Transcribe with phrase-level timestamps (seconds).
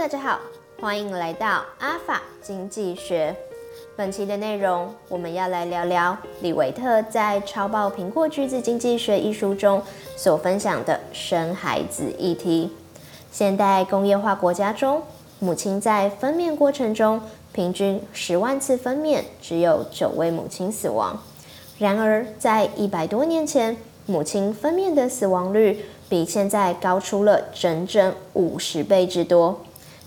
[0.00, 0.40] 大家好，
[0.80, 3.36] 欢迎来到阿法经济学。
[3.94, 9.82] 本期的内容，我们要来聊聊李维特在《超爆苹果橘子经济学》一书中
[10.16, 12.72] 所分享的生孩子议题。
[13.30, 15.02] 现代工业化国家中，
[15.38, 17.20] 母亲在分娩过程中
[17.52, 21.22] 平均十万次分娩，只有九位母亲死亡。
[21.78, 23.76] 然而，在一百多年前，
[24.06, 29.60] 母亲分娩的死亡率比现在高出了整整五十倍之多。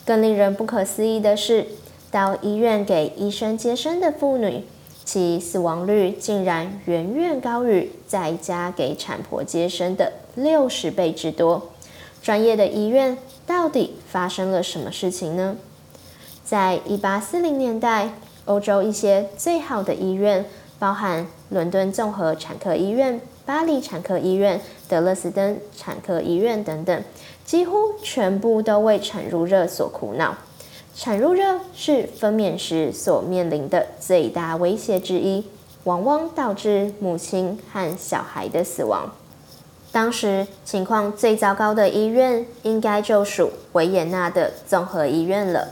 [0.05, 1.66] 更令人不可思议的是，
[2.11, 4.63] 到医院给医生接生的妇女，
[5.05, 11.70] 其死亡率竟然远远高于在家给产婆接生的六十倍之多。
[12.21, 15.58] 专业的医院到底发生了什么事情呢？
[16.44, 18.13] 在一八四零年代，
[18.45, 20.45] 欧洲一些最好的医院，
[20.77, 27.03] 包含伦敦综合产科医院、巴黎产科医院、德勒斯登产科医院等等。
[27.45, 30.35] 几乎全部都为产褥热所苦恼。
[30.95, 35.44] 产褥热是分娩时所面临的最大威胁之一，
[35.86, 39.11] 往往导致母亲和小孩的死亡。
[39.91, 45.69] 当时情况最糟糕的医院，应该就属维也纳的综合医院了。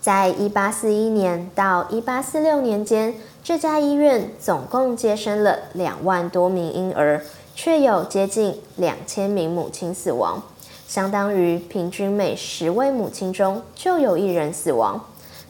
[0.00, 7.22] 在一八四一年到一八四六年间，这家医院总共接生了两万多名婴儿，
[7.54, 10.42] 却有接近两千名母亲死亡。
[10.88, 15.04] 相当于平均每十位母亲中就有一人死亡。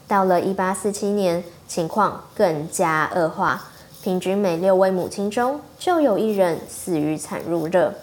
[0.08, 3.68] 到了一八四七年，情况更加恶化，
[4.02, 7.94] 平均每六位母亲中就有一人死于产褥热。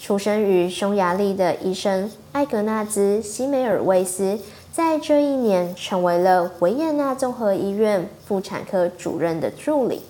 [0.00, 4.36] 出生于匈牙利的医生艾格纳兹·西梅尔维斯，
[4.72, 10.02] 在这一年成为了维也纳综合医院妇产科主任的助理，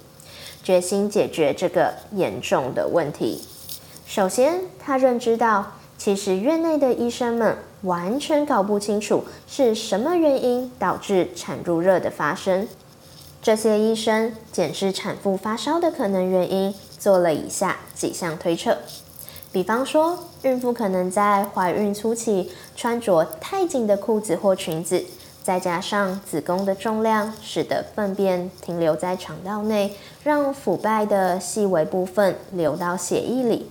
[0.62, 3.42] 决心解决这个严重的问题。
[4.06, 5.72] 首先，他认知到。
[5.98, 12.68] 其实院内的医生们完全搞不清楚是什么原因导致产褥热的发生。
[13.42, 18.76] 这些医生检视产妇发烧的可能原因，做了以下几项推测：
[19.52, 25.04] 比方说，孕妇可能在怀孕初期穿着太紧的裤子或裙子，
[25.44, 33.70] 再加上子宫的重量使得粪便停留在肠道内，让腐败的细微部分流到血液里。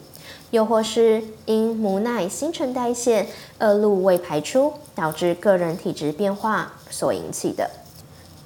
[0.56, 3.28] 又或是因母奶新陈代谢
[3.60, 7.70] 恶露未排出，导致个人体质变化所引起的，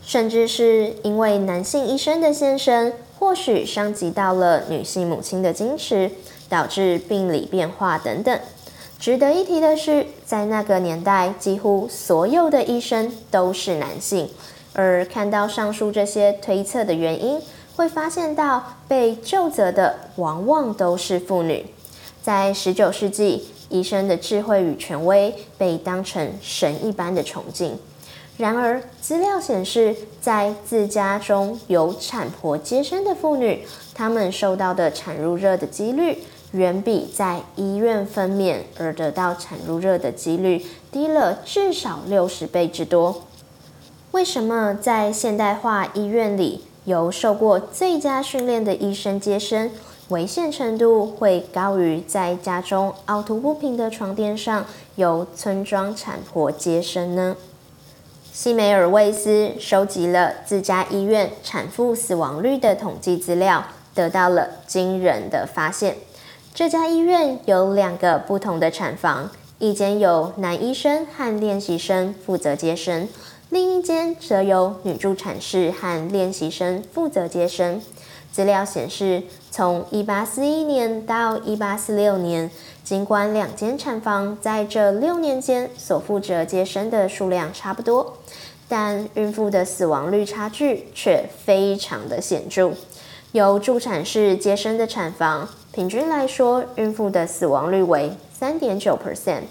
[0.01, 6.09] 甚至是因为男性医生的现身，或许伤及到了女性母亲的矜持，
[6.49, 8.39] 导致病理变化等等。
[8.97, 14.27] 值得一提的是，在那个年代，几乎所有的医生都是男性，
[14.73, 17.39] 而看到上述这些推测的原因，
[17.75, 21.67] 会发现到被究责的往往都是妇女。
[22.21, 27.77] 在十九世纪，医生的智慧与权威被当成神一般的崇敬。
[28.37, 36.19] 然而，资料显示，在自家中由产婆接生的妇女，她们受到的产褥热的几率，
[36.51, 43.23] 远比在医院分娩而得到产褥热的几率低了至少六十倍之多。
[44.11, 49.69] 为什么在现代化医院里，由受过最佳训练的医生接生，
[50.09, 54.65] 危险程度会高于在家中凹凸不平的床垫上
[54.95, 57.37] 由村庄产婆接生呢？
[58.33, 65.95] 西梅尔维斯收集了自家医院产妇死亡率的统计资料，得到了惊人的发现。
[66.55, 73.07] 这家医院有两个不同的产房，一间由男医生和练习生负责接生，
[73.49, 77.79] 另一间则由女助产士和练习生负责接生。
[78.31, 82.49] 资料显示，从一八四一年到一八四六年，
[82.83, 88.17] 尽管两间产房在这六年间所负责接生的数量差不多，
[88.67, 92.71] 但孕妇的死亡率差距却非常的显著。
[93.31, 99.41] 由助产士接生的产房，平均来说，孕妇的死亡率为三点九 percent，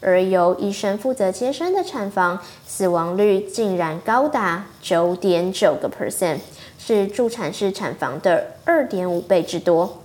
[0.00, 6.38] 而由医生负责接生的产房，死亡率竟然高达九点九个 percent。
[6.86, 10.02] 是助产士产房的二点五倍之多，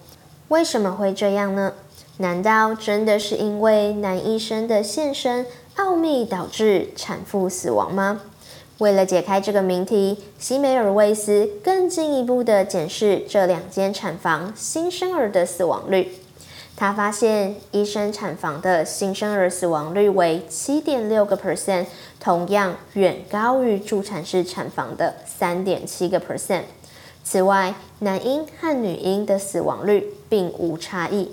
[0.48, 1.74] 为什么会这样呢？
[2.20, 5.46] 难道真的是因为男医生的现身
[5.76, 8.22] 奥秘导致产妇死亡吗？
[8.78, 16.14] 为了解开这个谜题，西梅尔维斯更进一步的检视这两间产房新生儿的死亡率。
[16.80, 21.86] 他发现，医生产房的新生儿死亡率为七点六个 percent，
[22.22, 26.62] 同样远高于助产士产房的三点七个 percent。
[27.22, 31.30] 此外，男婴和女婴的死亡率并无差异。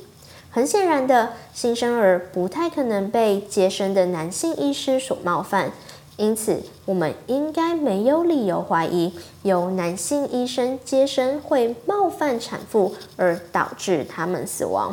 [0.50, 5.70] 很显然的，新生儿不太可能被接生的男性医师所冒犯，
[6.16, 9.12] 因此我们应该没有理由怀疑
[9.42, 14.92] 由男性医生接生会冒犯产妇而导致他们死亡。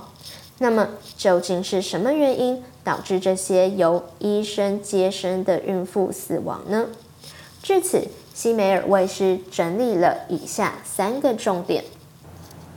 [0.63, 0.88] 那么，
[1.18, 6.86] 究竟是什么原因导致这些由医生接生的孕妇死亡呢？
[7.62, 11.83] 至此，西梅尔卫斯整理了以下三个重点：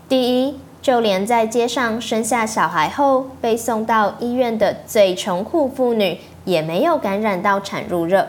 [0.08, 8.24] 第一，就连在街上生下小孩后被送到医院的最穷苦妇女，也没有感染到产褥热；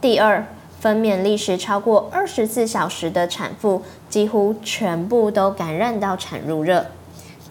[0.00, 0.46] 第二，
[0.80, 6.86] 分娩历时超过二十四小时的产妇，几乎全部都感染到产褥热；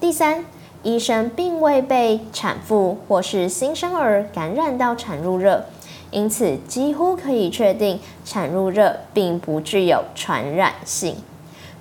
[0.01, 0.43] 第三，
[0.87, 5.65] 医生并未被产妇或是新生儿感染到产褥热，
[6.11, 11.17] 因此几乎可以确定产褥热并不具有传染性。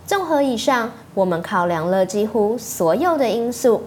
[0.05, 3.85] 综合以上，我们考量了几乎所有的因素。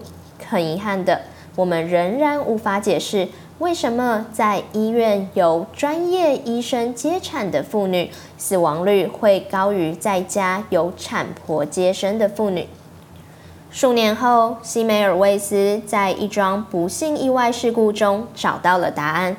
[0.48, 1.20] 很遗憾的，
[1.54, 3.28] 我们仍然无法解释
[3.58, 12.66] 为什么在医院由专业医生接产的妇女死亡率会高于在家由产婆接生的妇女。
[13.72, 19.36] 数年后，西梅尔维斯在一桩不幸意外事故中找到了答案。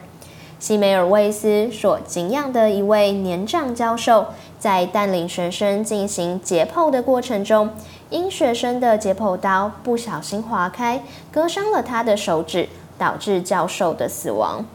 [0.57, 7.71] 西梅尔维斯所敬仰的一位年长教授，在带领学生进行解剖的过程中，
[8.09, 14.65] 因学生的解剖刀不小心划开，割伤了他的手指，导致教授的死亡。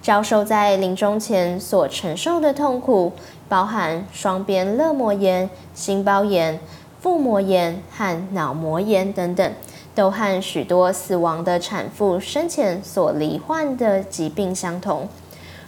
[0.00, 3.12] 教授在临终前所承受的痛苦，
[3.48, 6.60] 包含双边勒膜炎、心包炎。
[7.02, 9.52] 腹膜炎和脑膜炎等等，
[9.92, 15.08] 都和许多死亡的产妇生前所罹患的疾病相同。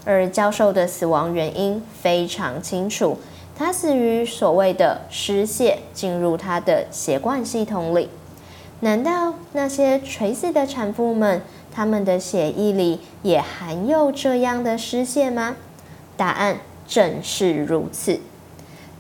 [0.04, 3.18] 而教授的死亡原因非常清楚，
[3.58, 8.08] 他死于所谓的失血进入他的血管系统里。
[8.78, 11.42] 难道那些垂死的产妇们，
[11.72, 15.56] 他们的血液里也含有这样的失血吗？
[16.16, 18.20] 答案正是如此。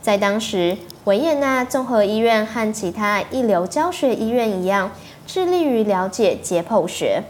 [0.02, 4.90] 在当时，维也纳综合医院和其他一流教学医院一样，
[5.26, 7.22] 致力于了解解剖学，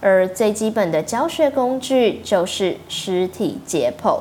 [0.00, 4.18] 而最基本的教学工具就是尸体解剖。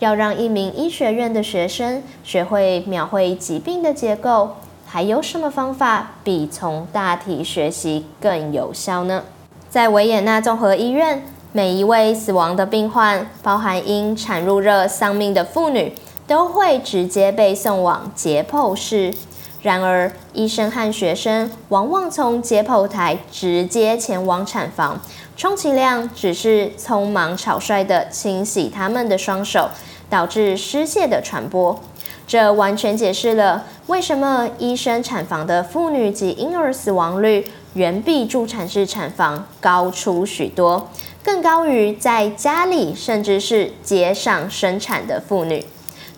[0.00, 9.22] 要让一名医学院的学生学会描绘疾病的结构，还有什么方法比从大体学习更有效呢？
[9.70, 11.22] 在维也纳综合医院，
[11.52, 15.94] 每一位死亡的病患，包含因产褥热丧命的妇女，
[16.32, 19.12] 都会直接被送往解剖室。
[19.60, 24.98] 然而，医生和学生往往从解剖台直接前往产房，
[25.36, 29.68] 充其量只是匆忙草率地清洗他们的双手，
[30.08, 31.78] 导致失血的传播。
[32.26, 40.88] 这完全解释了为什么医生产房的妇女及婴儿死亡率远比助产士产房高出许多，
[41.22, 45.62] 更高于在家里甚至是街上生产的妇女。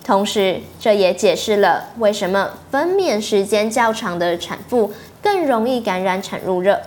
[0.05, 6.79] 同时，这也解释了为什么分娩时间较长的产妇更容易感染产褥热。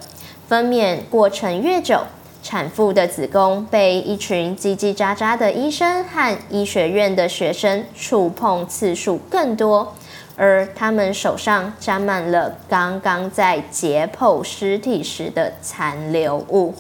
[0.47, 2.03] 分娩过程越久，
[2.45, 9.95] 产妇的子宫被一群叽叽喳喳的医生和医学院的学生触碰次数更多，
[10.37, 16.73] 而他们手上沾满了刚刚在解剖尸体时的残留物。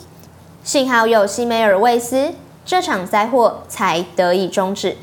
[0.62, 2.32] 幸好有西梅尔卫斯，
[2.64, 4.96] 这场灾祸才得以终止。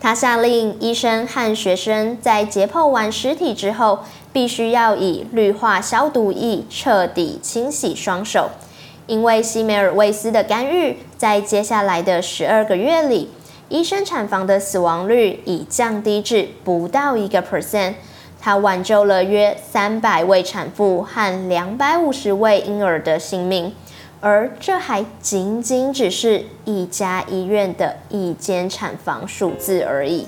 [0.00, 3.98] 他下令医生和学生在解剖完尸体之后，
[4.32, 8.50] 必须要以氯化消毒液彻底清洗双手。
[9.06, 13.28] 因为西梅尔维斯的干预，在接下来的十二个月里，
[13.68, 17.94] 医生产房的死亡率已降低至不到一个 percent。
[18.40, 23.74] 他挽救了约三百位产妇和两百五十位婴儿的性命。
[24.20, 30.26] 而这还仅仅只是一家医院的一间产房数字而已。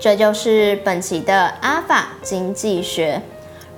[0.00, 3.20] 这就是本期的阿法经济学。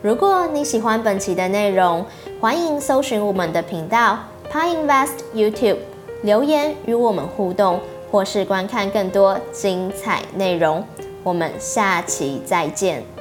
[0.01, 2.05] 如果你喜欢本期的内容，
[2.41, 4.19] 欢迎搜寻我们的频道
[4.51, 5.79] PINvest YouTube，
[6.23, 10.85] 留言与我们互动，或是观看更多精彩内容。
[11.23, 13.14] 我们下期再见。